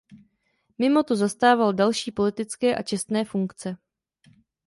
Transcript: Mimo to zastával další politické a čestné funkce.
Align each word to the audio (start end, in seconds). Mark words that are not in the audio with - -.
Mimo 0.79 1.03
to 1.03 1.15
zastával 1.15 1.73
další 1.73 2.11
politické 2.11 2.75
a 2.75 2.81
čestné 2.83 3.25
funkce. 3.25 3.77